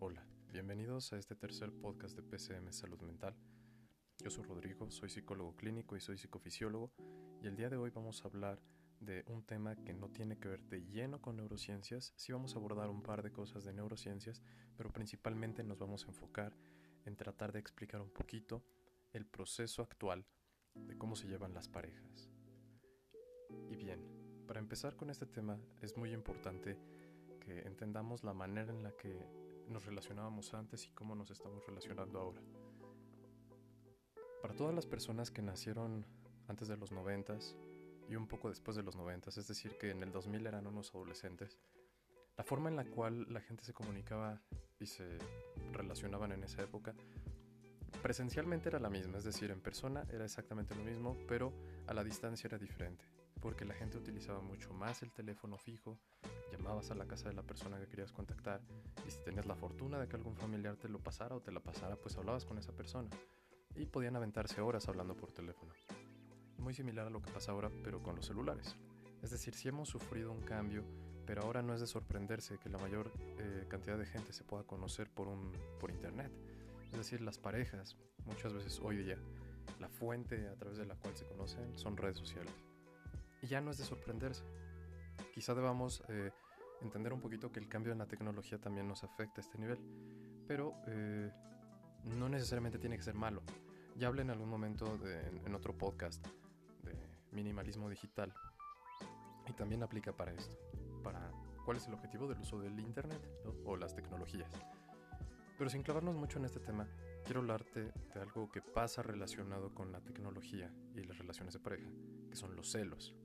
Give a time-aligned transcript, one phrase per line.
[0.00, 3.34] Hola, bienvenidos a este tercer podcast de PCM Salud Mental.
[4.22, 6.92] Yo soy Rodrigo, soy psicólogo clínico y soy psicofisiólogo
[7.42, 8.62] y el día de hoy vamos a hablar
[9.00, 12.60] de un tema que no tiene que ver de lleno con neurociencias, sí vamos a
[12.60, 14.40] abordar un par de cosas de neurociencias,
[14.76, 16.56] pero principalmente nos vamos a enfocar
[17.04, 18.62] en tratar de explicar un poquito
[19.12, 20.24] el proceso actual
[20.76, 22.30] de cómo se llevan las parejas.
[23.68, 26.78] Y bien, para empezar con este tema es muy importante
[27.40, 32.18] que entendamos la manera en la que nos relacionábamos antes y cómo nos estamos relacionando
[32.18, 32.42] ahora.
[34.42, 36.06] Para todas las personas que nacieron
[36.46, 37.56] antes de los noventas
[38.08, 40.94] y un poco después de los noventas, es decir, que en el 2000 eran unos
[40.94, 41.58] adolescentes,
[42.36, 44.40] la forma en la cual la gente se comunicaba
[44.78, 45.18] y se
[45.72, 46.94] relacionaban en esa época
[48.02, 51.52] presencialmente era la misma, es decir, en persona era exactamente lo mismo, pero
[51.86, 53.04] a la distancia era diferente,
[53.40, 55.98] porque la gente utilizaba mucho más el teléfono fijo,
[56.68, 58.60] llamabas a la casa de la persona que querías contactar
[59.06, 61.60] y si tenías la fortuna de que algún familiar te lo pasara o te la
[61.60, 63.08] pasara, pues hablabas con esa persona
[63.74, 65.72] y podían aventarse horas hablando por teléfono.
[66.58, 68.76] Muy similar a lo que pasa ahora, pero con los celulares.
[69.22, 70.84] Es decir, si hemos sufrido un cambio,
[71.24, 74.64] pero ahora no es de sorprenderse que la mayor eh, cantidad de gente se pueda
[74.64, 76.30] conocer por, un, por internet.
[76.92, 79.16] Es decir, las parejas, muchas veces hoy día,
[79.80, 82.52] la fuente a través de la cual se conocen son redes sociales.
[83.40, 84.44] Y ya no es de sorprenderse.
[85.32, 86.30] Quizá debamos eh,
[86.82, 89.78] entender un poquito que el cambio en la tecnología también nos afecta a este nivel,
[90.46, 91.30] pero eh,
[92.04, 93.42] no necesariamente tiene que ser malo.
[93.96, 94.98] Ya hablé en algún momento
[95.44, 96.24] en, otro podcast
[96.82, 96.94] de
[97.32, 98.32] minimalismo digital
[99.48, 100.56] y también aplica para esto,
[101.02, 101.32] para
[101.64, 103.20] cuál es el objetivo del uso del Internet
[103.64, 104.52] o las tecnologías.
[105.58, 106.88] Pero sin clavarnos mucho en este tema,
[107.24, 111.88] quiero hablarte de algo que pasa relacionado con la tecnología y las relaciones de pareja,
[112.30, 113.16] que son los celos.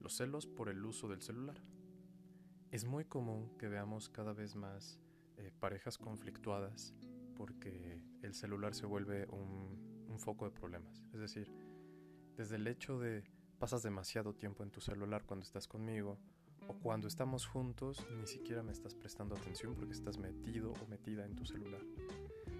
[0.00, 1.56] Los celos por el uso del celular.
[2.76, 5.00] Es muy común que veamos cada vez más
[5.38, 6.92] eh, parejas conflictuadas
[7.34, 11.02] porque el celular se vuelve un, un foco de problemas.
[11.14, 11.50] Es decir,
[12.36, 13.24] desde el hecho de
[13.58, 16.18] pasas demasiado tiempo en tu celular cuando estás conmigo,
[16.68, 21.24] o cuando estamos juntos ni siquiera me estás prestando atención porque estás metido o metida
[21.24, 21.80] en tu celular.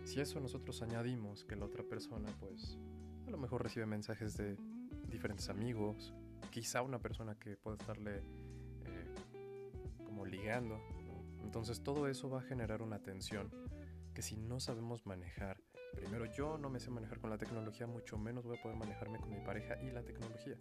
[0.05, 2.79] Si eso nosotros añadimos que la otra persona pues
[3.27, 4.57] a lo mejor recibe mensajes de
[5.11, 6.15] diferentes amigos,
[6.51, 8.23] quizá una persona que puede estarle
[10.27, 10.81] como ligando,
[11.43, 13.51] entonces todo eso va a generar una tensión
[14.15, 15.59] que si no sabemos manejar,
[15.95, 19.19] primero yo no me sé manejar con la tecnología, mucho menos voy a poder manejarme
[19.19, 20.57] con mi pareja y la tecnología.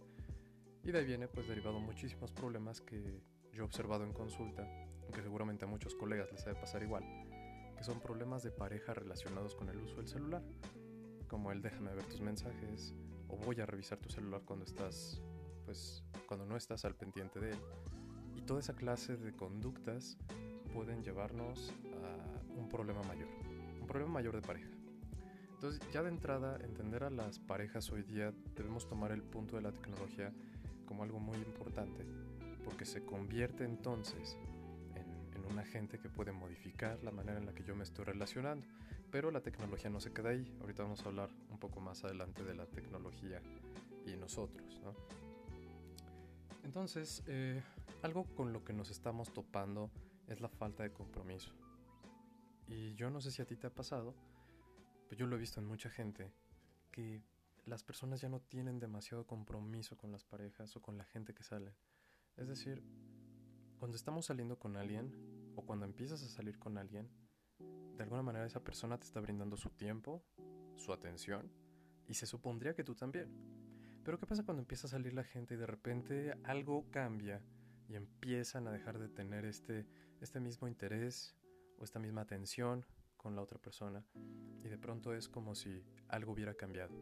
[0.84, 3.22] Y de ahí viene pues derivado muchísimos problemas que
[3.52, 4.68] yo he observado en consulta,
[5.12, 7.02] que seguramente a muchos colegas les debe pasar igual,
[7.76, 10.42] que son problemas de pareja relacionados con el uso del celular,
[11.28, 12.94] como el déjame ver tus mensajes
[13.28, 15.20] o voy a revisar tu celular cuando estás
[15.64, 17.58] pues cuando no estás al pendiente de él.
[18.46, 20.16] Toda esa clase de conductas
[20.72, 21.72] pueden llevarnos
[22.04, 23.28] a un problema mayor,
[23.80, 24.70] un problema mayor de pareja.
[25.54, 29.62] Entonces, ya de entrada, entender a las parejas hoy día debemos tomar el punto de
[29.62, 30.32] la tecnología
[30.86, 32.06] como algo muy importante,
[32.64, 34.38] porque se convierte entonces
[34.94, 38.04] en, en, un agente que puede modificar la manera en la que yo me estoy
[38.04, 38.64] relacionando.
[39.10, 40.56] Pero la tecnología no se queda ahí.
[40.60, 43.42] Ahorita vamos a hablar un poco más adelante de la tecnología
[44.06, 44.80] y nosotros.
[44.84, 44.94] ¿no?
[46.64, 47.62] Entonces, eh,
[48.02, 49.90] algo con lo que nos estamos topando
[50.26, 51.52] es la falta de compromiso.
[52.66, 54.14] Y yo no sé si a ti te ha pasado,
[55.08, 56.32] pero yo lo he visto en mucha gente,
[56.90, 57.22] que
[57.64, 61.42] las personas ya no tienen demasiado compromiso con las parejas o con la gente que
[61.42, 61.74] sale.
[62.36, 62.82] Es decir,
[63.78, 67.08] cuando estamos saliendo con alguien o cuando empiezas a salir con alguien,
[67.58, 70.22] de alguna manera esa persona te está brindando su tiempo,
[70.74, 71.50] su atención,
[72.08, 73.30] y se supondría que tú también.
[74.04, 77.42] Pero ¿qué pasa cuando empieza a salir la gente y de repente algo cambia
[77.88, 79.86] y empiezan a dejar de tener este,
[80.20, 81.36] este mismo interés
[81.78, 82.84] o esta misma atención
[83.16, 84.04] con la otra persona
[84.62, 86.94] y de pronto es como si algo hubiera cambiado.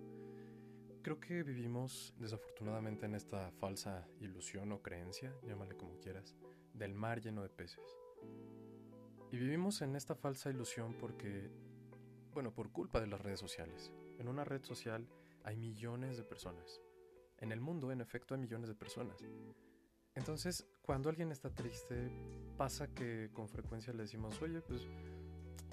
[1.03, 6.35] Creo que vivimos desafortunadamente en esta falsa ilusión o creencia, llámale como quieras,
[6.73, 7.85] del mar lleno de peces.
[9.31, 11.51] Y vivimos en esta falsa ilusión porque,
[12.33, 13.93] bueno, por culpa de las redes sociales.
[14.19, 15.09] En una red social
[15.43, 16.81] hay millones de personas.
[17.39, 19.19] En el mundo, en efecto, hay millones de personas.
[20.15, 22.11] Entonces, cuando alguien está triste,
[22.59, 24.87] pasa que con frecuencia le decimos, oye, pues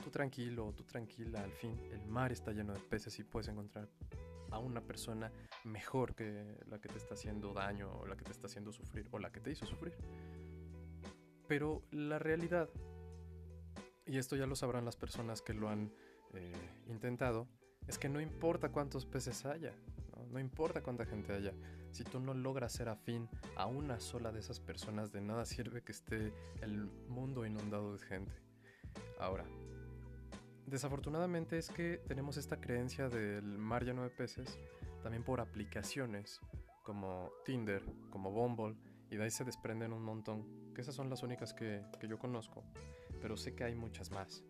[0.02, 3.90] tú tranquilo, tú tranquila, al fin el mar está lleno de peces y puedes encontrar
[4.52, 5.32] a una persona
[5.66, 9.08] mejor que la que te está haciendo daño o la que te está haciendo sufrir
[9.12, 9.94] o la que te hizo sufrir.
[11.48, 12.70] Pero la realidad,
[14.06, 15.92] y esto ya lo sabrán las personas que lo han
[16.34, 16.54] eh,
[16.88, 17.50] intentado,
[17.86, 19.74] es que no importa cuántos peces haya,
[20.32, 20.40] ¿no?
[20.40, 21.54] importa cuánta gente haya,
[21.92, 25.84] si tú no logras ser afín a una sola de esas personas, de nada sirve
[25.84, 28.34] que esté el mundo inundado de gente.
[29.20, 29.46] Ahora,
[30.66, 34.58] desafortunadamente es que tenemos esta creencia del mar lleno de peces
[35.04, 36.40] también por aplicaciones
[36.84, 38.76] como Tinder, como Bumble,
[39.10, 42.18] y de ahí se desprenden un montón, que esas son las únicas que, que yo
[42.18, 42.64] conozco,
[43.22, 44.44] pero sé que hay muchas más,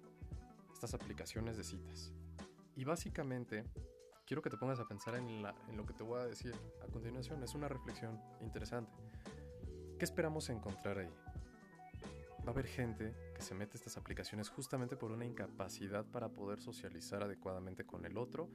[0.71, 2.13] estas aplicaciones de citas.
[2.75, 3.65] Y básicamente,
[4.31, 5.27] quiero que te pongas a pensar en,
[5.67, 8.93] en lo que te voy a decir a continuación, es una reflexión interesante.
[9.99, 11.09] ¿Qué esperamos encontrar ahí?
[12.39, 16.29] Va a haber gente que se mete a estas aplicaciones justamente por una incapacidad para
[16.29, 18.49] poder socializar adecuadamente con el otro.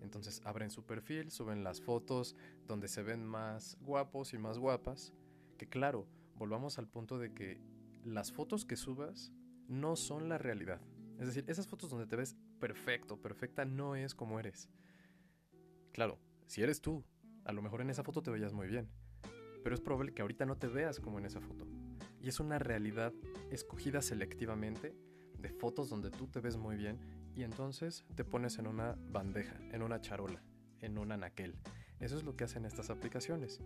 [0.00, 2.34] Entonces abren su perfil, suben las fotos
[2.66, 5.12] donde se ven más guapos y más guapas.
[5.58, 7.60] Que claro, volvamos al punto de que
[8.02, 9.30] las fotos que subas
[9.68, 10.80] no son la realidad.
[11.20, 14.68] Es decir, esas fotos donde te ves perfecto, perfecta, no es como eres.
[15.92, 17.04] Claro, si eres tú,
[17.44, 18.88] a lo mejor en esa foto te veías muy bien,
[19.62, 21.66] pero es probable que ahorita no te veas como en esa foto.
[22.20, 23.12] Y es una realidad
[23.50, 24.94] escogida selectivamente
[25.38, 26.98] de fotos donde tú te ves muy bien
[27.34, 30.42] y entonces te pones en una bandeja, en una charola,
[30.80, 31.56] en un anaquel.
[31.98, 33.60] Eso es lo que hacen estas aplicaciones.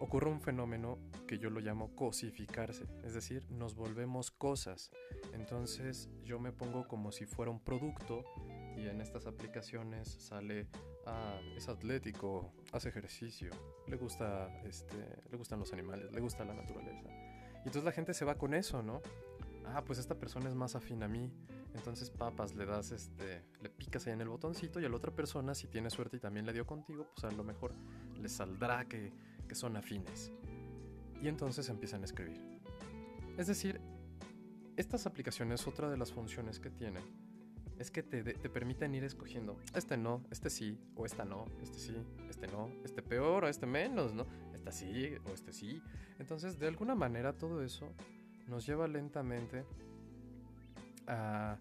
[0.00, 0.98] Ocurre un fenómeno
[1.28, 4.90] que yo lo llamo cosificarse, es decir, nos volvemos cosas.
[5.32, 8.24] Entonces yo me pongo como si fuera un producto
[8.76, 10.66] y en estas aplicaciones sale
[11.06, 13.50] ah, es atlético, hace ejercicio,
[13.86, 14.96] le gusta este,
[15.30, 17.08] le gustan los animales, le gusta la naturaleza.
[17.64, 19.00] Y entonces la gente se va con eso, ¿no?
[19.66, 21.32] Ah, pues esta persona es más afín a mí.
[21.74, 25.14] Entonces, papas, le das este, le picas ahí en el botoncito y a la otra
[25.14, 27.72] persona, si tiene suerte y también le dio contigo, pues a lo mejor
[28.20, 29.12] le saldrá que,
[29.48, 30.32] que son afines.
[31.22, 32.60] Y entonces empiezan a escribir.
[33.38, 33.80] Es decir,
[34.76, 37.02] estas aplicaciones, otra de las funciones que tienen,
[37.78, 41.78] es que te, te, permiten ir escogiendo, este no, este sí, o esta no, este
[41.78, 41.96] sí,
[42.28, 44.26] este no, este peor o este menos, ¿no?
[44.54, 45.82] Esta sí o este sí.
[46.18, 47.92] Entonces, de alguna manera todo eso
[48.46, 49.64] nos lleva lentamente
[51.06, 51.58] a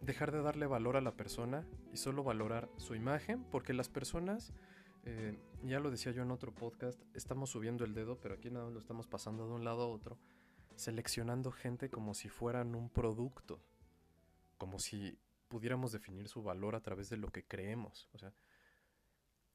[0.00, 4.52] dejar de darle valor a la persona y solo valorar su imagen, porque las personas,
[5.04, 8.70] eh, ya lo decía yo en otro podcast, estamos subiendo el dedo, pero aquí nada
[8.70, 10.18] lo estamos pasando de un lado a otro,
[10.76, 13.60] seleccionando gente como si fueran un producto,
[14.64, 15.18] como si
[15.48, 18.08] pudiéramos definir su valor a través de lo que creemos.
[18.14, 18.32] O sea,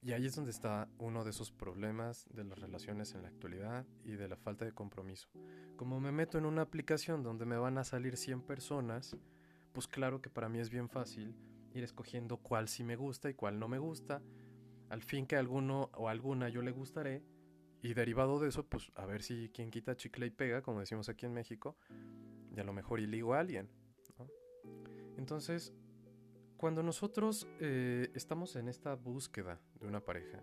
[0.03, 3.87] y ahí es donde está uno de esos problemas de las relaciones en la actualidad
[4.03, 5.27] y de la falta de compromiso.
[5.77, 9.17] Como me meto en una aplicación donde me van a salir 100 personas,
[9.71, 11.35] pues claro que para mí es bien fácil
[11.73, 14.21] ir escogiendo cuál sí me gusta y cuál no me gusta.
[14.89, 17.23] Al fin que alguno o alguna yo le gustaré.
[17.81, 21.09] Y derivado de eso, pues a ver si quien quita chicle y pega, como decimos
[21.09, 21.77] aquí en México,
[22.55, 23.71] y a lo mejor y ligo a alguien.
[25.19, 25.73] Entonces,
[26.55, 30.41] cuando nosotros eh, estamos en esta búsqueda de una pareja,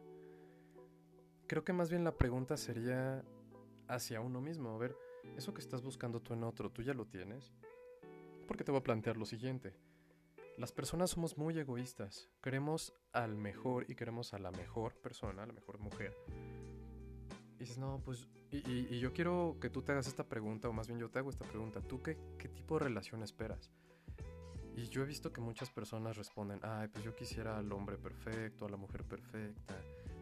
[1.46, 3.24] creo que más bien la pregunta sería
[3.88, 4.74] hacia uno mismo.
[4.74, 4.94] A ver,
[5.34, 7.54] eso que estás buscando tú en otro, ¿tú ya lo tienes?
[8.46, 9.78] Porque te voy a plantear lo siguiente.
[10.58, 12.28] Las personas somos muy egoístas.
[12.42, 16.14] Queremos al mejor y queremos a la mejor persona, a la mejor mujer.
[17.58, 21.00] Y no, pues, y, yo quiero que tú te hagas esta pregunta, o más bien
[21.00, 21.80] yo te hago esta pregunta.
[21.80, 22.14] ¿Tú qué
[22.54, 23.72] tipo de relación esperas?
[24.76, 28.66] Y yo he visto que muchas personas responden, ay, pues yo quisiera al hombre perfecto,
[28.66, 29.74] a la mujer perfecta,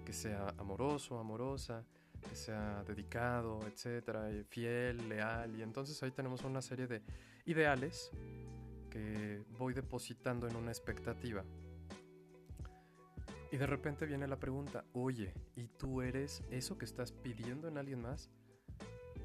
[0.04, 1.84] que sea amoroso, amorosa,
[2.20, 5.56] que sea dedicado, etcétera, fiel, leal.
[5.56, 7.02] Y entonces ahí tenemos una serie de
[7.46, 8.12] ideales
[8.90, 11.44] que voy depositando en una expectativa.
[13.50, 17.76] Y de repente viene la pregunta, oye, ¿y tú eres eso que estás pidiendo en
[17.76, 18.30] alguien más?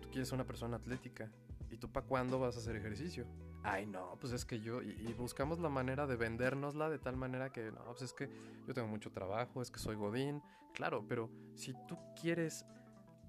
[0.02, 1.32] Tú quieres una persona atlética.
[1.70, 3.28] ¿Y tú para cuándo vas a hacer ejercicio?
[3.64, 7.52] Ay no, pues es que yo, y, buscamos la manera de vendérnosla de tal manera
[7.52, 8.30] que, no, pues es que
[8.68, 10.42] yo tengo mucho trabajo, es que soy Godín,
[10.74, 12.66] claro, pero si tú quieres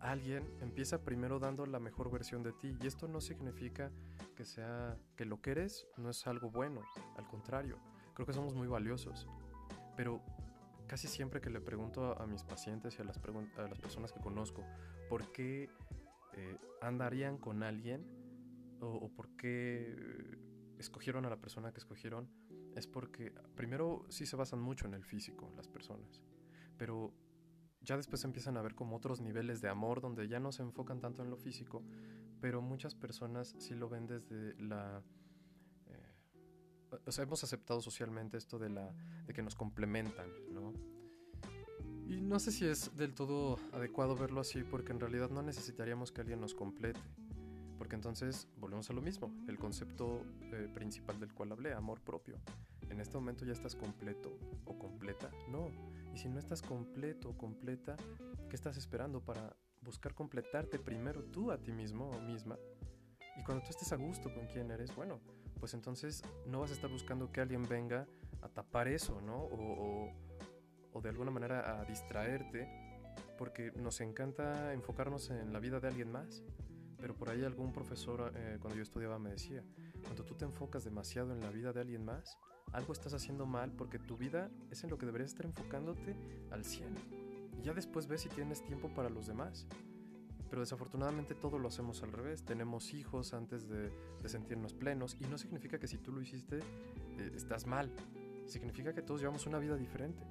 [0.01, 3.91] a alguien, empieza primero dando la mejor versión de ti, y esto no significa
[4.37, 6.83] que sea, que lo que eres no es algo bueno,
[7.17, 7.79] al contrario,
[8.15, 9.29] creo que somos muy valiosos,
[9.97, 10.23] pero
[10.87, 14.21] casi siempre que le pregunto a, mis pacientes y a las, a las personas que
[14.21, 14.65] conozco,
[15.09, 15.69] ¿por qué
[16.33, 18.20] eh, andarían con alguien?
[18.81, 20.39] O, por qué
[20.79, 22.31] escogieron a la persona que escogieron
[22.75, 26.23] es porque primero sí se basan mucho en el físico las personas,
[26.77, 27.13] pero
[27.83, 31.01] ya después empiezan a ver como otros niveles de amor donde ya no se enfocan
[31.01, 31.83] tanto en lo físico,
[32.41, 35.03] pero muchas personas sí lo ven desde la...
[35.87, 38.95] Eh, o sea, hemos aceptado socialmente esto de, la,
[39.27, 40.75] de que nos complementan, ¿no?
[42.07, 46.13] Y no sé si es del todo adecuado verlo así porque en realidad no necesitaríamos
[46.13, 47.01] que alguien nos complete
[47.81, 50.23] porque entonces volvemos a lo mismo, el concepto
[50.53, 52.37] eh, principal del cual hablé, amor propio.
[52.91, 55.71] En este momento ya estás completo o completa, no.
[56.13, 57.97] Y si no estás completo o completa,
[58.51, 62.59] ¿qué estás esperando para buscar completarte primero tú a ti mismo o misma?
[63.39, 65.19] Y cuando tú estés a gusto con quién eres, bueno,
[65.59, 68.07] pues entonces no vas a estar buscando que alguien venga
[68.43, 69.39] a tapar eso, ¿no?
[69.39, 70.13] O,
[70.93, 72.69] o, de alguna manera a distraerte,
[73.39, 76.45] porque nos encanta enfocarnos en la vida de alguien más.
[77.01, 79.65] Pero por ahí algún profesor eh, cuando yo estudiaba me decía,
[80.03, 82.39] cuando tú te enfocas demasiado en la vida de alguien más,
[82.73, 86.15] algo estás haciendo mal porque tu vida es en lo que deberías estar enfocándote
[86.51, 86.95] al 100.
[87.59, 89.67] Y ya después ves si tienes tiempo para los demás.
[90.49, 92.45] Pero desafortunadamente todo lo hacemos al revés.
[92.45, 93.93] Tenemos hijos antes de,
[94.27, 97.91] sentirnos plenos y no significa que si tú lo hiciste eh, estás mal.
[98.47, 100.27] Significa que todos llevamos una vida diferente.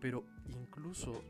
[0.00, 1.22] Pero incluso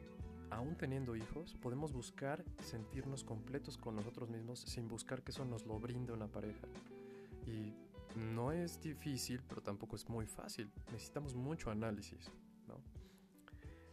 [0.52, 5.66] aún teniendo hijos, podemos buscar sentirnos completos con nosotros mismos sin buscar que eso nos
[5.66, 6.68] lo brinde una pareja.
[7.46, 7.74] Y
[8.16, 10.70] no es difícil, pero tampoco es muy fácil.
[10.92, 12.30] Necesitamos mucho análisis,
[12.68, 12.82] ¿no?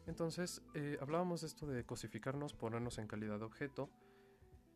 [0.05, 3.89] Entonces, eh, hablábamos de esto de cosificarnos, ponernos en calidad de objeto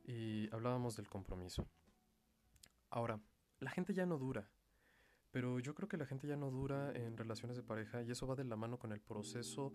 [0.06, 1.68] y hablábamos del compromiso.
[2.90, 3.20] Ahora,
[3.60, 4.50] la gente ya no dura,
[5.32, 8.28] pero yo creo que la gente ya no dura en relaciones de pareja y eso
[8.28, 9.74] va de la mano con el proceso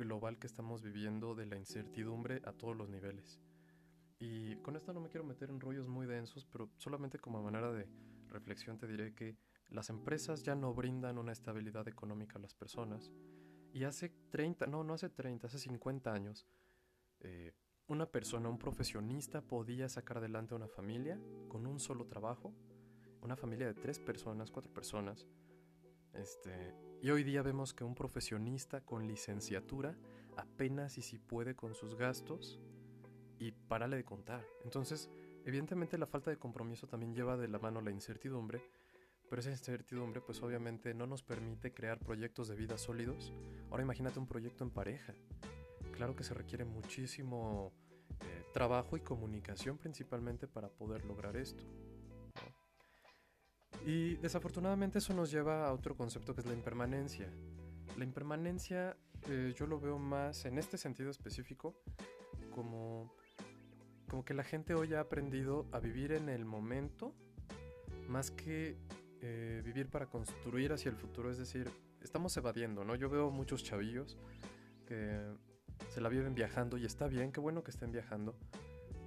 [0.00, 3.40] global que estamos viviendo de la incertidumbre a todos los niveles.
[4.18, 7.70] Y con esto no me quiero meter en rollos muy densos, pero solamente como manera
[7.72, 7.88] de
[8.28, 9.36] reflexión te diré que
[9.68, 13.10] las empresas ya no brindan una estabilidad económica a las personas.
[13.72, 16.46] Y hace 30, no, no hace 30, hace 50 años,
[17.20, 17.52] eh,
[17.86, 22.52] una persona, un profesionista podía sacar adelante una familia con un solo trabajo,
[23.22, 25.26] una familia de tres personas, cuatro personas.
[26.12, 29.96] Este, y hoy día vemos que un profesionista con licenciatura
[30.36, 32.60] apenas y si puede con sus gastos
[33.38, 34.44] y párale de contar.
[34.64, 35.10] Entonces,
[35.44, 38.62] evidentemente la falta de compromiso también lleva de la mano la incertidumbre,
[39.28, 43.32] pero esa incertidumbre pues obviamente no nos permite crear proyectos de vida sólidos.
[43.70, 45.14] Ahora imagínate un proyecto en pareja
[46.00, 47.74] claro que se requiere muchísimo
[48.22, 51.62] eh, trabajo y comunicación principalmente para poder lograr esto.
[53.86, 57.30] Y desafortunadamente eso nos lleva a otro concepto que es la impermanencia.
[57.96, 58.96] La impermanencia
[59.28, 61.74] eh, yo lo veo más en este sentido específico
[62.50, 63.14] como,
[64.08, 67.14] como que la gente hoy ha aprendido a vivir en el momento
[68.08, 68.76] más que
[69.22, 71.30] eh, vivir para construir hacia el futuro.
[71.30, 71.70] Es decir,
[72.02, 72.94] estamos evadiendo, ¿no?
[72.94, 74.18] Yo veo muchos chavillos
[74.86, 75.32] que
[75.88, 78.34] se la viven viajando y está bien, qué bueno que estén viajando,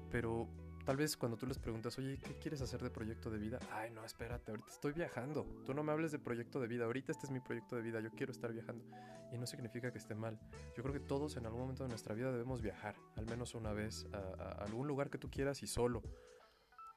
[0.10, 0.48] pero
[0.86, 3.60] tal vez cuando tú les preguntas, oye, ¿qué quieres hacer de proyecto de vida?
[3.72, 7.12] Ay, no, espérate, ahorita estoy viajando, tú no me hables de proyecto de vida, ahorita
[7.12, 8.86] este es mi proyecto de vida, yo quiero estar viajando.
[9.32, 10.40] Y no significa que esté mal.
[10.78, 13.74] Yo creo que todos en algún momento de nuestra vida debemos viajar, al menos una
[13.74, 16.04] vez, a, algún lugar que tú quieras y solo.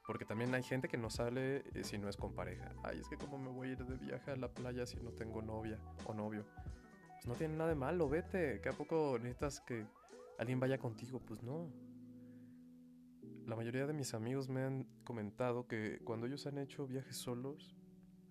[0.07, 2.75] Porque también hay gente que no sale eh, si no es con pareja.
[2.85, 5.13] Ay, es que cómo me voy a ir de viaje a la playa si no
[5.13, 6.45] tengo novia o novio
[7.27, 8.61] no tiene nada de malo, vete.
[8.61, 9.85] ¿Que a poco necesitas que
[10.39, 11.21] alguien vaya contigo?
[11.21, 11.71] Pues no.
[13.47, 17.77] La mayoría de mis amigos me han comentado que cuando ellos han hecho viajes solos,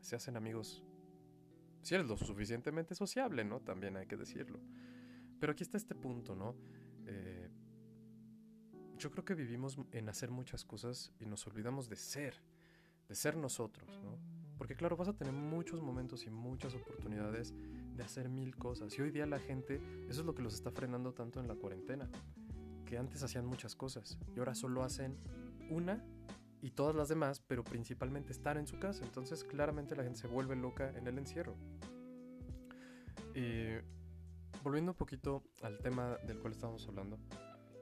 [0.01, 0.83] se hacen amigos.
[1.83, 3.61] Si eres lo suficientemente sociable, ¿no?
[3.61, 4.59] También hay que decirlo.
[5.39, 6.57] Pero aquí está este punto, ¿no?
[7.05, 7.49] Eh,
[8.97, 12.35] yo creo que vivimos en hacer muchas cosas y nos olvidamos de ser,
[13.07, 14.19] de ser nosotros, ¿no?
[14.57, 17.53] Porque claro, vas a tener muchos momentos y muchas oportunidades
[17.95, 18.97] de hacer mil cosas.
[18.97, 21.55] Y hoy día la gente, eso es lo que los está frenando tanto en la
[21.55, 22.09] cuarentena.
[22.85, 25.17] Que antes hacían muchas cosas y ahora solo hacen
[25.69, 26.03] una
[26.61, 29.03] y todas las demás, pero principalmente estar en su casa.
[29.03, 31.55] Entonces claramente la gente se vuelve loca en el encierro.
[33.33, 33.75] Y
[34.63, 37.19] volviendo un poquito al tema del cual estábamos hablando,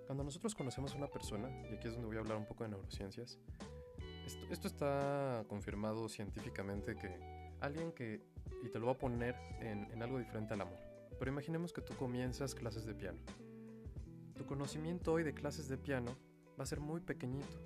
[0.05, 2.63] cuando nosotros conocemos a una persona, y aquí es donde voy a hablar un poco
[2.63, 3.39] de neurociencias,
[4.49, 7.19] esto está confirmado científicamente que
[7.61, 8.21] alguien que
[8.63, 10.77] y te lo voy a poner en, algo diferente al amor.
[11.19, 13.19] Pero imaginemos que tú comienzas clases de piano.
[14.43, 16.17] Tu conocimiento hoy de clases de piano
[16.59, 17.61] va a ser muy pequeñito.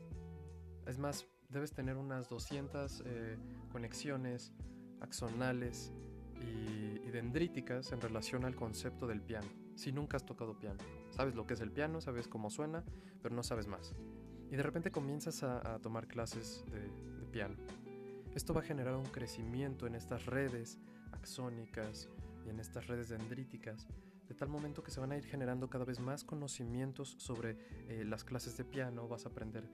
[0.86, 3.36] Es más, debes tener unas 200 eh,
[3.72, 4.54] conexiones
[5.02, 5.92] axonales
[6.40, 9.48] y, y, dendríticas en relación al concepto del piano.
[9.74, 10.78] Si nunca has tocado piano,
[11.10, 12.84] sabes lo que es el piano, sabes cómo suena,
[13.24, 13.96] pero no sabes más.
[14.52, 17.58] Y de repente comienzas a, tomar clases de piano
[18.38, 20.78] esto va a generar un crecimiento en estas redes
[21.12, 22.08] axónicas
[22.46, 23.88] y en estas redes dendríticas,
[24.28, 27.58] de tal momento que se van a ir generando cada vez más conocimientos sobre
[27.88, 29.70] eh, las clases de piano, vas a aprender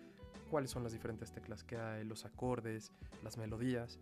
[0.50, 2.92] cuáles son las diferentes teclas que hay, los acordes,
[3.24, 4.00] las melodías,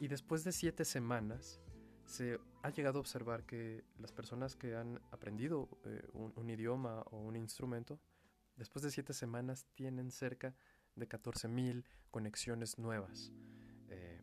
[0.00, 1.60] y después de siete semanas
[2.04, 7.18] se ha llegado a observar que las personas que han aprendido eh, un, idioma o
[7.18, 7.98] un instrumento,
[8.56, 10.54] después de siete semanas tienen cerca
[10.94, 13.32] de 14.000 conexiones nuevas.
[13.88, 14.22] Eh,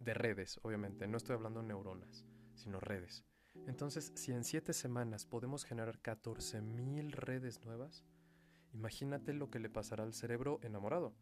[0.00, 3.24] de redes, obviamente, no estoy hablando de neuronas, sino redes.
[3.66, 8.04] Entonces, si en siete semanas podemos generar 14.000 redes nuevas,
[8.72, 11.14] imagínate lo que le pasará al cerebro enamorado.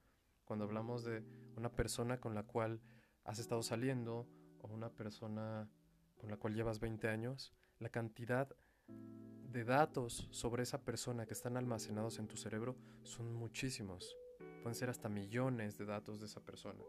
[0.44, 1.24] Cuando hablamos de
[1.56, 2.80] una persona con la cual
[3.24, 4.26] has estado saliendo
[4.60, 5.68] o una persona
[6.16, 8.54] con la cual llevas 20 años, la cantidad
[8.88, 14.16] de datos sobre esa persona que están almacenados en tu cerebro son muchísimos.
[14.62, 16.82] Pueden ser hasta millones de datos de esa persona.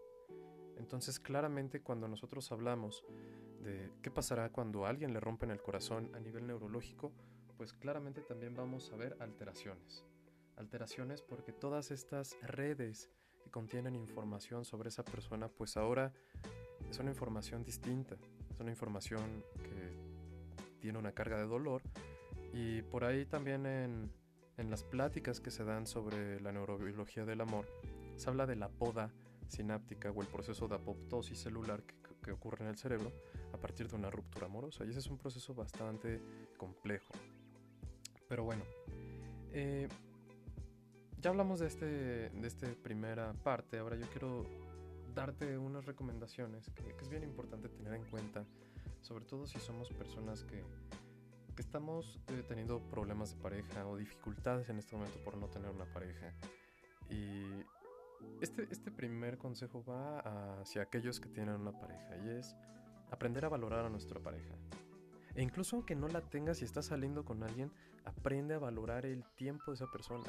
[0.78, 3.04] Entonces claramente cuando nosotros hablamos
[3.64, 7.12] de qué pasará cuando alguien le rompen el corazón a nivel neurológico,
[7.58, 10.04] pues claramente también vamos a ver alteraciones.
[10.58, 13.10] Alteraciones porque todas estas redes
[13.44, 16.14] que contienen información sobre esa persona, pues ahora
[16.90, 18.16] es una información distinta,
[18.52, 20.14] es una información que
[20.80, 21.82] tiene una carga de dolor
[22.54, 24.12] y por ahí también en,
[24.70, 27.66] las pláticas que se dan sobre la neurobiología del amor,
[28.16, 29.12] se habla de la poda
[29.48, 31.84] sináptica o el proceso de apoptosis celular
[32.22, 33.12] que, ocurre en el cerebro
[33.54, 34.84] a partir de una ruptura amorosa.
[34.86, 36.20] Y ese es un proceso bastante
[36.58, 37.14] complejo.
[38.28, 38.64] Pero bueno,
[39.52, 39.88] eh,
[41.22, 43.78] ya hablamos de esta de este primera parte.
[43.78, 44.46] Ahora yo quiero
[45.14, 48.46] darte unas recomendaciones que, que es bien importante tener en cuenta,
[49.02, 50.64] sobre todo si somos personas que,
[51.56, 55.70] que estamos eh, teniendo problemas de pareja o dificultades en este momento por no tener
[55.70, 56.34] una pareja.
[57.10, 57.64] Y
[58.42, 60.20] este, este primer consejo va
[60.62, 62.56] hacia aquellos que tienen una pareja y es
[63.14, 64.56] aprender a valorar a nuestra pareja.
[65.36, 67.72] E incluso aunque no la tengas y estás saliendo con alguien,
[68.06, 70.26] aprende a valorar el tiempo de esa persona.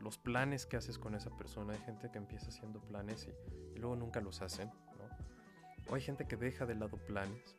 [0.00, 1.74] Los planes que haces con esa persona.
[1.74, 4.70] Hay gente que empieza haciendo planes y, y luego nunca los hacen.
[5.90, 7.56] O hay gente que deja de lado planes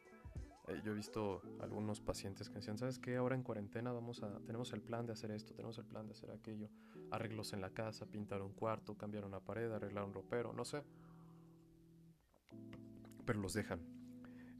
[0.69, 3.15] eh, yo he visto algunos pacientes que decían, ¿sabes qué?
[3.17, 6.13] Ahora en cuarentena vamos a, tenemos el plan de hacer esto, tenemos el plan de
[6.13, 6.69] hacer aquello,
[7.09, 10.83] arreglos en la casa, pintar un cuarto, cambiar una pared, arreglar un ropero, no sé.
[13.25, 13.98] Pero los dejan.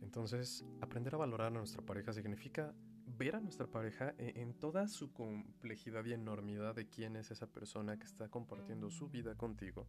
[0.01, 2.73] Entonces, aprender a valorar a nuestra pareja significa
[3.17, 7.47] ver a nuestra pareja e, en toda su complejidad y enormidad de quién es esa
[7.47, 9.85] persona que está compartiendo su vida contigo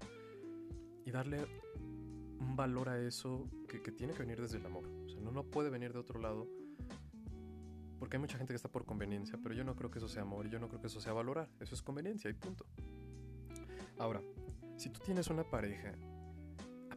[1.04, 1.46] y darle
[2.40, 4.86] un valor a eso que, tiene que venir desde el amor.
[4.86, 6.48] O sea, no, no puede venir de otro lado.
[7.98, 10.22] Porque hay mucha gente que está por conveniencia, pero yo no creo que eso sea
[10.22, 11.50] amor y yo no creo que eso sea valorar.
[11.60, 12.64] Eso es conveniencia y punto.
[13.98, 14.22] Ahora,
[14.76, 15.92] si tú tienes una pareja,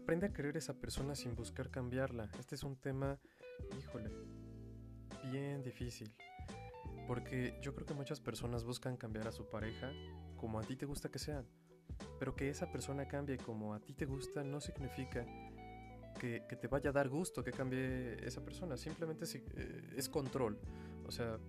[0.04, 2.30] aprende a querer a esa persona sin buscar cambiarla.
[2.38, 3.18] Este es un tema,
[3.80, 4.12] híjole,
[5.32, 6.14] bien difícil.
[7.08, 9.92] Porque yo creo que muchas personas buscan cambiar a su pareja
[10.36, 11.48] como a ti te gusta que sean.
[12.20, 15.26] Pero que esa persona cambie como a ti te gusta no significa
[16.20, 18.76] que, te vaya a dar gusto que cambie esa persona.
[18.76, 20.60] Simplemente eh, es control.
[21.06, 21.40] O sea,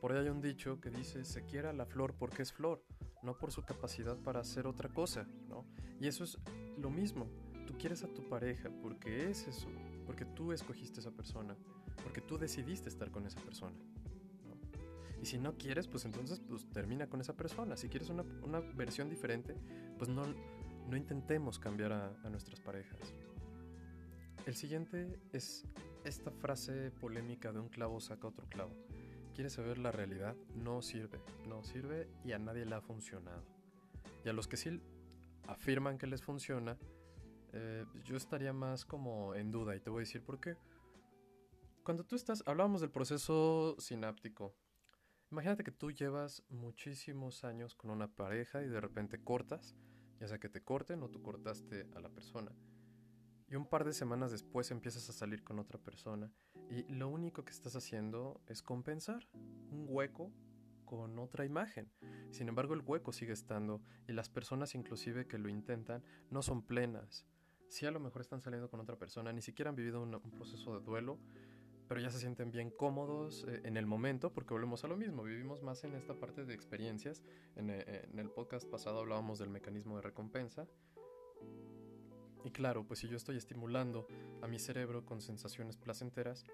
[0.00, 2.84] por ahí hay un dicho que dice, se quiera la flor porque es flor,
[3.22, 5.64] no por su capacidad para hacer otra cosa, ¿no?
[6.00, 6.38] Y eso es
[6.76, 7.43] lo mismo.
[7.66, 9.68] Tú quieres a tu pareja porque es eso,
[10.06, 11.56] porque tú escogiste a esa persona,
[12.02, 13.76] porque tú decidiste estar con esa persona.
[15.22, 17.76] Y si no quieres, pues entonces pues termina con esa persona.
[17.76, 19.56] Si quieres una, una versión diferente,
[19.96, 20.22] pues no,
[20.88, 23.14] no intentemos cambiar a, a nuestras parejas.
[24.44, 25.64] El siguiente es
[26.04, 28.74] esta frase polémica de un clavo saca otro clavo.
[29.34, 30.36] ¿Quieres saber la realidad?
[30.54, 33.42] No sirve, no sirve y a nadie le ha funcionado.
[34.24, 34.80] Y a los que sí
[35.48, 36.78] afirman que les funciona,
[37.54, 40.56] eh, yo estaría más como en duda y te voy a decir por qué.
[41.82, 44.54] Cuando tú estás, hablábamos del proceso sináptico,
[45.34, 49.74] Imagínate que tú llevas muchísimos años con una pareja y de repente cortas,
[50.20, 52.52] ya sea que te corten o tú cortaste a la persona.
[53.48, 56.30] Y un par de semanas después empiezas a salir con otra persona
[56.70, 60.32] y lo único que estás haciendo es compensar un hueco
[60.84, 61.90] con otra imagen.
[62.30, 66.62] Sin embargo, el hueco sigue estando y las personas inclusive que lo intentan no son
[66.62, 67.26] plenas.
[67.74, 70.30] Si a lo mejor están saliendo con otra persona, ni siquiera han vivido un, un
[70.30, 71.18] proceso de duelo,
[71.88, 75.24] pero ya se sienten bien cómodos eh, en el momento porque volvemos a lo mismo,
[75.24, 77.24] vivimos más en esta parte de experiencias.
[77.56, 80.68] En, eh, en, el podcast pasado hablábamos del mecanismo de recompensa.
[82.44, 84.06] Y claro, pues si yo estoy estimulando
[84.40, 86.44] a mi cerebro con sensaciones placenteras,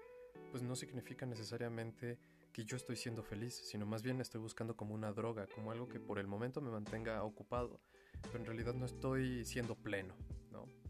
[0.49, 2.17] pues no significa necesariamente
[2.51, 5.87] que yo estoy siendo feliz, sino más bien estoy buscando como una droga, como algo
[5.87, 7.79] que por el momento me mantenga ocupado,
[8.23, 10.15] pero en realidad no estoy siendo pleno,
[10.49, 10.80] ¿no?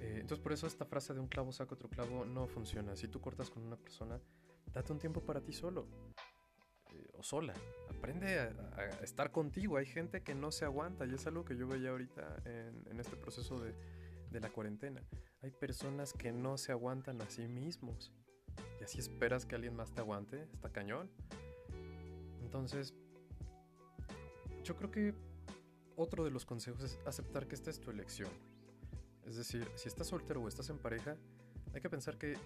[0.00, 2.96] Eh, entonces por eso esta frase de un clavo saca otro clavo no funciona.
[2.96, 4.20] Si tú cortas con una persona,
[4.72, 5.86] date un tiempo para ti solo
[6.92, 7.54] eh, o sola.
[7.88, 9.76] Aprende a, estar contigo.
[9.76, 13.16] Hay gente que no se aguanta y es algo que yo veía ahorita en, este
[13.16, 13.74] proceso de,
[14.30, 15.02] de, la cuarentena.
[15.42, 18.12] Hay personas que no se aguantan a sí mismos
[18.80, 20.48] y así esperas que alguien más te aguante.
[20.52, 21.10] Está cañón.
[22.40, 22.94] Entonces,
[24.62, 25.14] yo creo que
[25.96, 28.30] otro de los consejos es aceptar que esta es tu elección
[29.28, 31.16] es decir, si estás soltero o estás en pareja,
[31.74, 32.36] hay que pensar que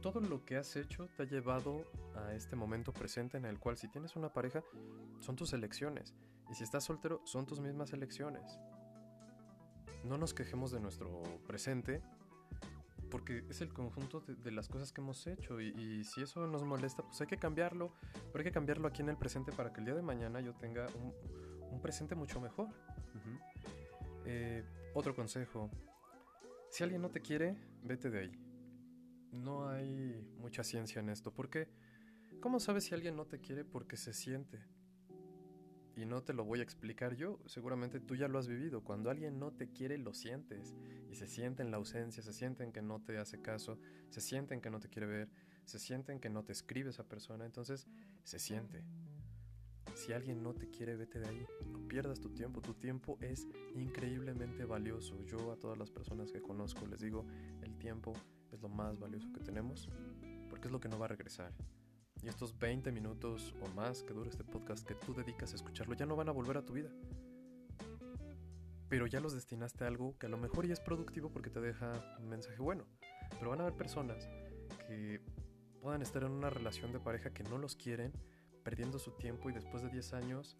[0.00, 1.84] todo lo que has hecho te ha llevado
[2.14, 4.62] a este momento presente en el cual si tienes una pareja,
[5.20, 6.14] son tus elecciones.
[6.50, 8.58] Y si estás soltero, son tus mismas elecciones.
[10.04, 12.02] no nos quejemos de nuestro presente,
[13.10, 17.02] porque es el conjunto de, las cosas que hemos hecho y, si eso nos molesta,
[17.02, 17.92] pues hay que cambiarlo,
[18.32, 20.52] pero hay que cambiarlo aquí en el presente para que el día de mañana yo
[20.54, 20.86] tenga
[21.70, 22.68] un, presente mucho mejor.
[24.26, 24.62] Eh,
[24.94, 25.70] otro consejo,
[26.70, 28.32] si alguien no te quiere, vete de ahí.
[29.32, 31.68] No hay mucha ciencia en esto, porque
[32.40, 33.64] ¿cómo sabes si alguien no te quiere?
[33.64, 34.64] Porque se siente
[35.96, 38.82] y no te lo voy a explicar yo, seguramente tú ya lo has vivido.
[38.82, 40.74] Cuando alguien no te quiere, lo sientes.
[41.10, 43.78] Y se siente en la ausencia, se sienten que no te hace caso,
[44.10, 45.28] se sienten que no te quiere ver,
[45.64, 47.44] se sienten que no te escribe esa persona.
[47.44, 47.86] Entonces,
[48.24, 48.82] se siente.
[49.94, 51.46] Si alguien no te quiere, vete de ahí.
[51.70, 52.60] No pierdas tu tiempo.
[52.60, 55.22] Tu tiempo es increíblemente valioso.
[55.24, 57.24] Yo a todas las personas que conozco les digo,
[57.62, 58.12] el tiempo
[58.52, 59.88] es lo más valioso que tenemos
[60.48, 61.52] porque es lo que no va a regresar.
[62.22, 65.94] Y estos 20 minutos o más que dura este podcast que tú dedicas a escucharlo
[65.94, 66.90] ya no van a volver a tu vida.
[68.88, 71.60] Pero ya los destinaste a algo que a lo mejor ya es productivo porque te
[71.60, 72.84] deja un mensaje bueno.
[73.30, 74.28] Pero van a haber personas
[74.86, 75.20] que
[75.80, 78.12] puedan estar en una relación de pareja que no los quieren,
[78.64, 80.56] perdiendo su tiempo y después de 10 años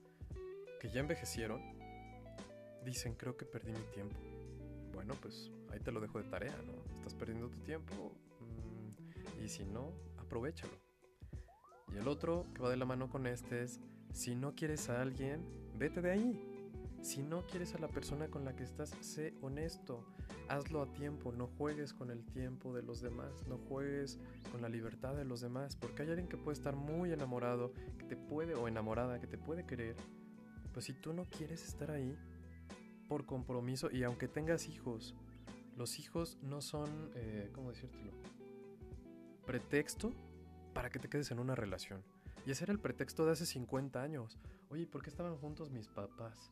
[0.80, 1.60] que ya envejecieron,
[2.84, 4.20] dicen creo que perdí mi tiempo.
[4.92, 6.74] Bueno, pues ahí te lo dejo de tarea, ¿no?
[6.98, 10.74] Estás perdiendo tu tiempo mm, y si no, aprovechalo.
[11.92, 13.80] Y el otro que va de la mano con este es,
[14.12, 15.44] si no quieres a alguien,
[15.76, 16.53] vete de ahí.
[17.04, 20.06] Si no quieres a la persona con la que estás, sé honesto.
[20.48, 24.18] Hazlo a tiempo, no juegues con el tiempo de los demás, no juegues
[24.50, 28.06] con la libertad de los demás, porque hay alguien que puede estar muy enamorado, que
[28.06, 29.96] te puede, o enamorada, que te puede querer.
[30.72, 32.16] Pues si tú no quieres estar ahí,
[33.06, 35.14] por compromiso, y aunque tengas hijos,
[35.76, 38.12] los hijos no son, eh, ¿cómo decírtelo?
[39.44, 40.10] Pretexto
[40.72, 42.02] para que te quedes en una relación.
[42.46, 44.38] Y ese era el pretexto de hace 50 años.
[44.70, 46.50] Oye, ¿por qué estaban juntos mis papás?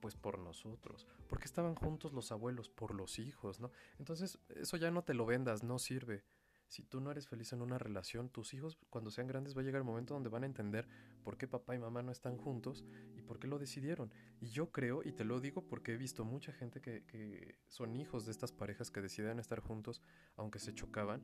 [0.00, 1.06] Pues por nosotros.
[1.28, 2.68] ¿Por qué estaban juntos los abuelos?
[2.68, 3.70] Por los hijos, ¿no?
[3.98, 6.24] Entonces, eso ya no te lo vendas, no sirve.
[6.68, 9.64] Si tú no eres feliz en una relación, tus hijos, cuando sean grandes, va a
[9.64, 10.86] llegar el momento donde van a entender
[11.24, 12.84] por qué papá y mamá no están juntos
[13.16, 14.12] y por qué lo decidieron.
[14.40, 17.96] Y yo creo, y te lo digo porque he visto mucha gente que, que son
[17.96, 20.02] hijos de estas parejas que deciden estar juntos,
[20.36, 21.22] aunque se chocaban,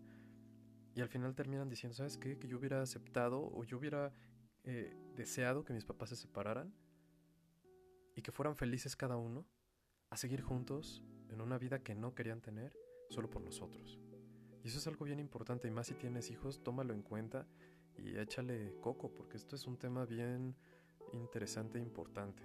[0.95, 2.39] y al final terminan diciendo, ¿sabes qué?
[2.39, 4.13] Que yo hubiera aceptado o yo hubiera
[4.63, 6.73] eh, deseado que mis papás se separaran
[8.15, 9.47] y que fueran felices cada uno
[10.11, 12.77] a seguir juntos en una vida que no querían tener
[13.11, 13.99] solo por nosotros.
[14.63, 17.47] Y eso es algo bien importante y más si tienes hijos, tómalo en cuenta
[17.97, 20.57] y échale coco porque esto es un tema bien
[21.13, 22.43] interesante e importante.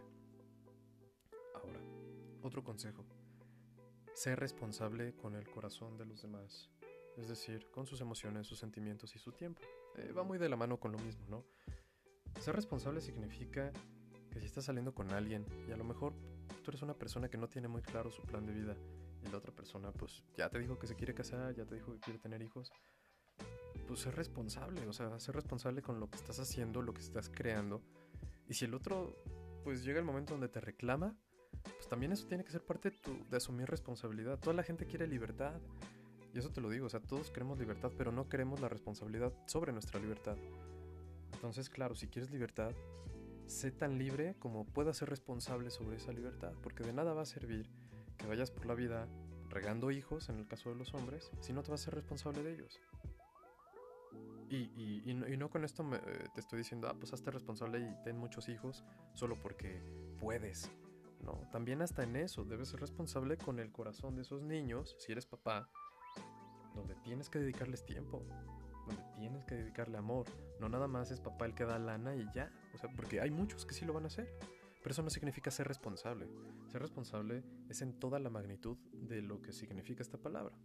[1.56, 1.80] Ahora,
[2.42, 3.06] otro consejo.
[4.14, 6.70] Sé responsable con el corazón de los demás
[7.20, 9.62] es decir, con sus emociones, sus sentimientos y su tiempo.
[9.98, 11.46] Eh, va muy de la mano con lo mismo, ¿no?
[12.40, 13.72] Ser responsable significa
[14.30, 16.14] que si estás saliendo con alguien y a lo mejor
[16.64, 18.76] tú eres una persona que no tiene muy claro su plan de vida
[19.26, 21.94] y la otra persona pues ya te dijo que se quiere casar, ya te dijo
[21.94, 22.72] que quiere tener hijos,
[23.88, 27.30] pues ser responsable, o sea, ser responsable con lo que estás haciendo, lo que estás
[27.30, 27.82] creando.
[28.48, 29.16] Y si el otro
[29.64, 31.16] pues llega el momento donde te reclama,
[31.64, 34.40] pues también eso tiene que ser parte de, tu, de asumir responsabilidad.
[34.40, 35.60] Toda la gente quiere libertad,
[36.34, 39.34] y eso te lo digo, o sea, todos queremos libertad, pero no queremos la responsabilidad
[39.48, 40.38] sobre nuestra libertad.
[41.34, 42.74] Entonces, claro, si quieres libertad,
[43.50, 47.26] sé tan libre como puedas ser responsable sobre esa libertad, porque de nada va a
[47.26, 47.70] servir
[48.18, 49.08] que vayas por la vida
[49.50, 52.44] regando hijos, en el caso de los hombres, si no te vas a ser responsable
[52.44, 52.80] de ellos.
[54.52, 58.18] Y, y, no, con esto eh, te estoy diciendo, ah, pues hazte responsable y ten
[58.18, 58.84] muchos hijos
[59.14, 59.80] solo porque
[60.20, 60.72] puedes.
[61.22, 65.12] No, también hasta en eso debes ser responsable con el corazón de esos niños, si
[65.12, 65.70] eres papá,
[66.74, 68.24] donde tienes que dedicarles tiempo,
[68.88, 70.26] donde tienes que dedicarle amor.
[70.60, 72.52] No nada más es papá el que da lana y ya.
[72.74, 74.34] O sea, porque hay muchos que sí lo van a hacer.
[74.82, 76.28] Pero eso no significa ser responsable.
[76.68, 80.56] Ser responsable es en toda la magnitud de lo que significa esta palabra.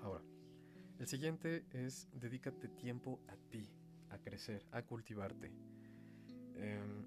[0.00, 0.22] Ahora,
[0.98, 3.68] el siguiente es dedícate tiempo a ti,
[4.10, 5.52] a crecer, a cultivarte.
[6.54, 7.06] Em,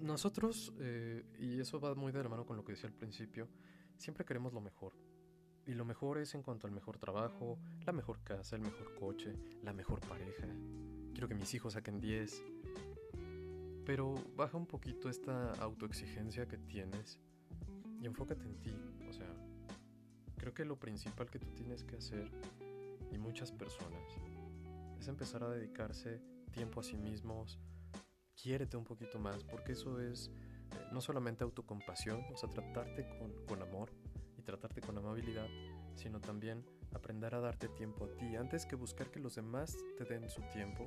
[0.00, 3.48] nosotros, eh, y eso va muy de la mano con lo que decía al principio,
[3.96, 4.94] siempre queremos lo mejor.
[5.66, 9.34] Y lo mejor es en cuanto al mejor trabajo, la mejor casa, el mejor coche,
[9.62, 10.46] la mejor pareja.
[11.18, 12.44] Quiero que mis hijos saquen 10.
[13.84, 17.18] Pero baja un poquito esta autoexigencia que tienes
[18.00, 18.72] y enfócate en ti.
[19.08, 19.26] O sea,
[20.36, 22.30] creo que lo principal que tú tienes que hacer,
[23.10, 24.00] y muchas personas,
[25.00, 27.58] es empezar a dedicarse tiempo a sí mismos.
[28.40, 33.44] Quiérete un poquito más, porque eso es eh, no solamente autocompasión, o sea, tratarte con,
[33.46, 33.90] con amor,
[34.48, 35.48] tratarte con amabilidad,
[35.94, 38.34] sino también aprender a darte tiempo a ti.
[38.36, 40.86] Antes que buscar que los demás te den su tiempo,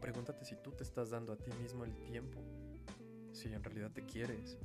[0.00, 2.40] pregúntate si tú te estás dando a ti mismo el tiempo,
[3.32, 4.58] si en realidad te quieres.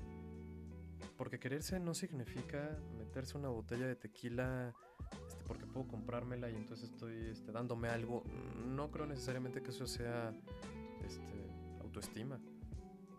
[1.18, 4.74] Porque quererse no significa meterse una botella de tequila
[5.28, 8.24] este, porque puedo comprármela y entonces estoy este, dándome algo.
[8.66, 10.34] No creo necesariamente que eso sea
[11.06, 11.50] este,
[11.82, 12.40] autoestima.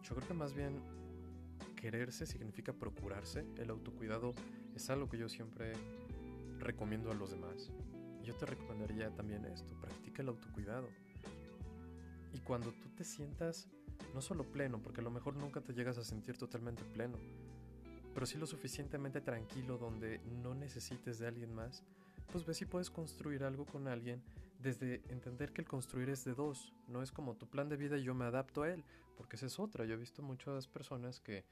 [0.03, 0.83] Yo creo que más bien
[1.77, 3.45] quererse significa procurarse.
[3.57, 4.35] El autocuidado
[4.75, 5.73] es algo que yo siempre
[6.59, 7.71] recomiendo a los demás.
[8.23, 10.89] Yo te recomendaría también esto, practica el autocuidado.
[12.33, 13.69] Y cuando tú te sientas
[14.15, 17.19] no solo pleno, porque a lo mejor nunca te llegas a sentir totalmente pleno,
[18.15, 21.83] pero sí lo suficientemente tranquilo donde no necesites de alguien más,
[22.31, 24.23] pues ve si puedes construir algo con alguien
[24.59, 27.97] desde entender que el construir es de dos, no es como tu plan de vida
[27.99, 28.85] y yo me adapto a él,
[29.17, 29.85] porque esa es otra.
[29.85, 31.45] Yo he visto muchas personas que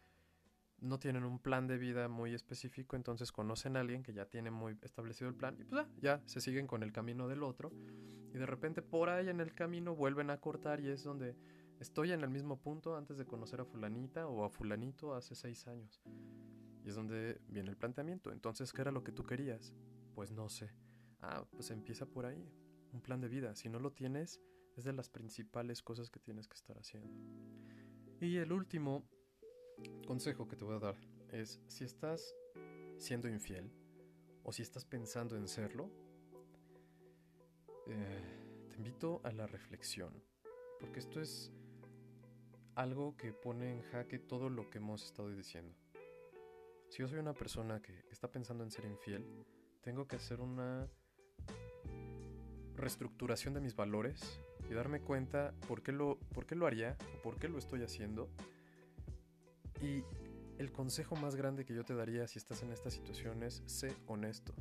[0.78, 4.50] no tienen un plan de vida muy específico, entonces conocen a alguien que ya tiene
[4.50, 7.70] muy establecido el plan y pues ah, ya se siguen con el camino del otro
[8.32, 11.36] y de repente por ahí en el camino vuelven a cortar y es donde
[11.80, 15.66] estoy en el mismo punto antes de conocer a fulanita o a fulanito hace seis
[15.66, 16.02] años.
[16.84, 18.32] Y es donde viene el planteamiento.
[18.32, 19.74] Entonces, ¿qué era lo que tú querías?
[20.14, 20.70] Pues no sé.
[21.20, 22.48] Ah, pues empieza por ahí.
[22.92, 23.54] Un plan de vida.
[23.54, 24.40] Si no lo tienes,
[24.76, 27.10] es de las principales cosas que tienes que estar haciendo.
[28.20, 29.04] Y el último
[30.06, 30.96] consejo que te voy a dar
[31.30, 32.34] es si estás
[32.98, 33.70] siendo infiel
[34.42, 35.90] o si estás pensando en serlo,
[37.90, 40.12] eh, te invito a la reflexión,
[40.78, 41.52] porque esto es
[42.74, 45.74] algo que pone en jaque todo lo que hemos estado diciendo.
[46.88, 49.24] Si yo soy una persona que está pensando en ser infiel,
[49.82, 50.88] tengo que hacer una
[52.74, 57.22] reestructuración de mis valores y darme cuenta por qué lo, por qué lo haría o
[57.22, 58.30] por qué lo estoy haciendo
[59.80, 60.02] y
[60.58, 63.94] el consejo más grande que yo te daría si estás en esta situación es sé
[64.06, 64.54] honesto.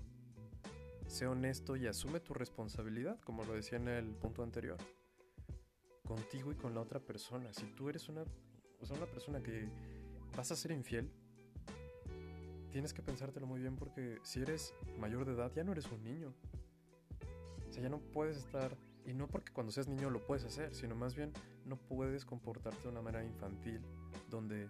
[1.10, 4.78] Sé honesto y asume tu responsabilidad, como lo decía en el punto anterior.
[6.06, 7.52] Contigo y con la otra persona.
[7.52, 8.24] Si tú eres una,
[8.92, 9.68] una persona que
[10.38, 11.12] vas a ser infiel,
[12.70, 16.04] tienes que pensártelo muy bien porque si eres mayor de edad ya no eres un
[16.04, 16.32] niño.
[17.68, 20.76] O sea, ya no puedes estar, y no porque cuando seas niño lo puedes hacer,
[20.76, 21.34] sino más bien
[21.66, 23.82] no puedes comportarte de una manera infantil,
[24.30, 24.70] donde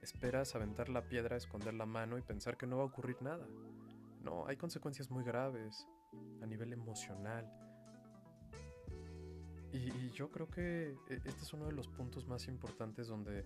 [0.00, 3.46] esperas aventar la piedra, esconder la mano y pensar que no va a ocurrir nada.
[4.24, 5.86] No, hay consecuencias muy graves
[6.42, 7.46] a nivel emocional.
[9.72, 13.44] Y, yo creo que e, este es uno de los puntos más importantes donde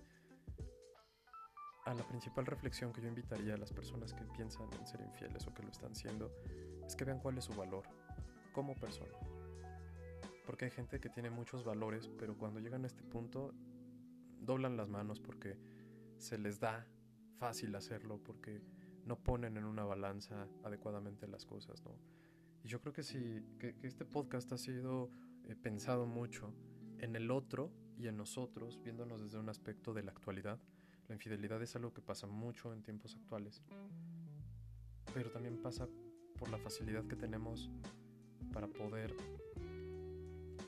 [1.85, 5.47] a la principal reflexión que yo invitaría a las personas que piensan en ser infieles
[5.47, 6.31] o que lo están siendo
[6.85, 7.83] es que vean cuál es su valor
[8.53, 9.13] como persona.
[10.45, 13.53] Porque hay gente que tiene muchos valores, pero cuando llegan a este punto
[14.39, 15.57] doblan las manos porque
[16.17, 16.85] se les da
[17.37, 18.61] fácil hacerlo porque
[19.05, 21.95] no ponen en una balanza adecuadamente las cosas, ¿no?
[22.63, 25.09] Y yo creo que sí, que, este podcast ha sido
[25.45, 26.53] eh, pensado mucho
[26.97, 30.59] en el otro y en nosotros, viéndonos desde un aspecto de la actualidad.
[31.07, 33.63] La infidelidad es algo que pasa mucho en tiempos actuales,
[35.13, 35.87] pero también pasa
[36.37, 37.69] por la facilidad que tenemos
[38.53, 39.15] para poder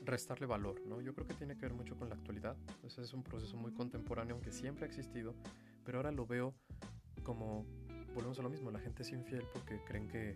[0.04, 1.00] restarle valor, ¿no?
[1.00, 2.56] Yo creo que tiene que ver mucho con la actualidad.
[2.82, 5.34] Ese es un proceso muy contemporáneo, aunque siempre ha existido,
[5.84, 6.54] pero ahora lo veo
[7.22, 7.66] como,
[8.14, 10.30] volvemos a lo mismo, la gente es infiel porque creen que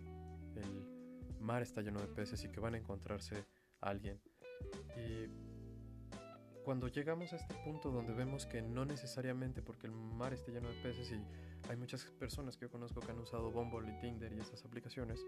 [0.55, 3.45] el mar está lleno de peces y que van a encontrarse
[3.81, 4.19] a alguien.
[4.95, 5.27] Y
[6.63, 10.69] cuando llegamos a este punto donde vemos que no necesariamente porque el mar esté lleno
[10.69, 14.33] de peces y hay muchas personas que yo conozco que han usado Bumble y Tinder
[14.33, 15.23] y esas aplicaciones,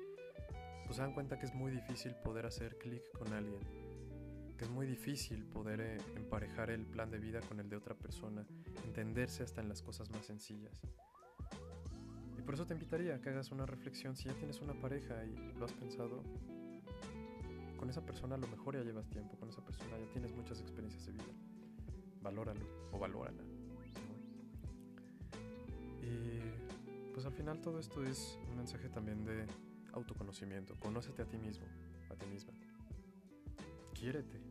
[0.86, 3.60] pues se dan cuenta que es muy difícil poder hacer clic con alguien
[4.60, 7.96] que es muy difícil poder eh, emparejar el plan de vida con el de otra
[7.96, 8.46] persona,
[8.84, 10.82] entenderse hasta en las cosas más sencillas.
[12.50, 15.54] Por eso te invitaría a que hagas una reflexión si ya tienes una pareja y
[15.60, 16.24] lo has pensado.
[17.78, 20.60] Con esa persona a lo mejor ya llevas tiempo, con esa persona ya tienes muchas
[20.60, 21.32] experiencias de vida.
[22.24, 23.44] Valóralo o valórala.
[26.02, 29.46] Y pues al final todo esto es un mensaje también de
[29.94, 30.74] autoconocimiento.
[30.80, 31.68] Conócete a ti mismo,
[32.10, 32.54] a ti misma.
[33.94, 34.42] Quiérete.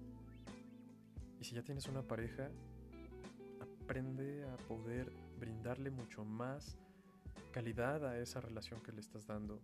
[1.40, 2.48] Y si ya tienes una pareja,
[3.60, 6.78] aprende a poder brindarle mucho más
[7.58, 9.60] calidad a esa relación que le estás dando.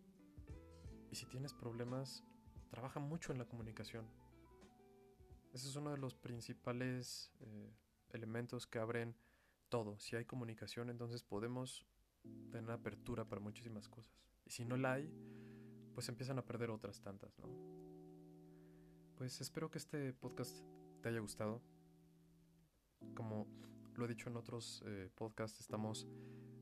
[1.12, 2.24] Y si tienes problemas,
[2.68, 4.04] trabaja mucho en la comunicación.
[5.52, 7.72] Ese es uno de los principales eh,
[8.12, 9.14] elementos que abren
[9.68, 9.96] todo.
[10.00, 11.86] Si hay comunicación, entonces podemos
[12.50, 14.12] tener apertura para muchísimas cosas.
[14.44, 15.08] Y si no la hay,
[15.94, 17.46] pues empiezan a perder otras tantas, ¿no?
[19.14, 20.64] Pues espero que este podcast
[21.00, 21.62] te haya gustado.
[23.14, 23.46] Como
[23.94, 26.08] lo he dicho en otros eh, podcasts, estamos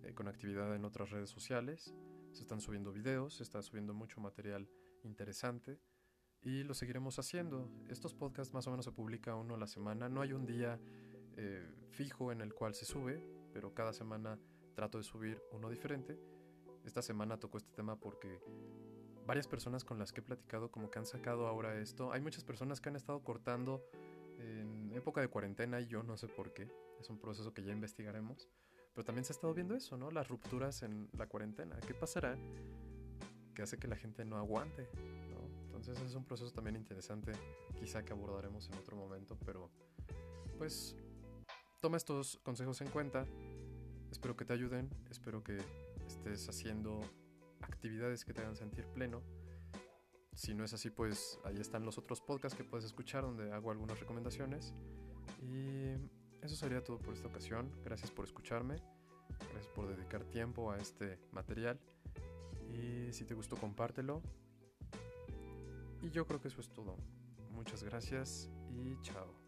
[0.04, 1.94] eh, con actividad en otras redes sociales.
[2.32, 4.68] Se están subiendo videos, se está subiendo mucho material
[5.04, 5.80] interesante
[6.42, 7.70] y lo seguiremos haciendo.
[7.88, 10.08] Estos podcasts más o menos se publica uno a la semana.
[10.08, 10.80] No hay un día
[11.36, 14.38] eh, fijo en el cual se sube, pero cada semana
[14.74, 16.18] trato de subir uno diferente.
[16.84, 18.40] Esta semana tocó este tema porque
[19.26, 22.12] varias personas con las que he platicado como que han sacado ahora esto.
[22.12, 23.84] Hay muchas personas que han estado cortando
[24.38, 26.68] en época de cuarentena y yo no sé por qué.
[27.00, 28.48] Es un proceso que ya investigaremos.
[28.94, 30.10] Pero también se ha estado viendo eso, ¿no?
[30.10, 31.78] Las rupturas en la cuarentena.
[31.80, 32.36] ¿Qué pasará?
[33.54, 34.88] Que hace que la gente no aguante,
[35.30, 35.42] ¿no?
[35.64, 37.32] Entonces es un proceso también interesante,
[37.78, 39.70] quizá que abordaremos en otro momento, pero
[40.58, 40.96] pues
[41.80, 43.26] toma estos consejos en cuenta.
[44.10, 45.58] Espero que te ayuden, espero que
[46.06, 47.00] estés haciendo
[47.62, 49.22] actividades que te hagan sentir pleno.
[50.34, 53.70] Si no es así, pues ahí están los otros podcasts que puedes escuchar donde hago
[53.70, 54.74] algunas recomendaciones.
[55.40, 55.96] Y
[56.42, 57.70] eso sería todo por esta ocasión.
[57.84, 58.76] Gracias por escucharme.
[59.52, 61.80] Gracias por dedicar tiempo a este material.
[62.72, 64.22] Y si te gustó, compártelo.
[66.02, 66.96] Y yo creo que eso es todo.
[67.50, 69.41] Muchas gracias y chao.